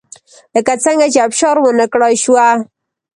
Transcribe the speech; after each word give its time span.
لکه 0.55 0.73
څنګه 0.83 1.05
چې 1.13 1.19
ابشار 1.27 1.55
ونه 1.59 1.85
کړای 1.93 2.15
شوه 2.23 2.47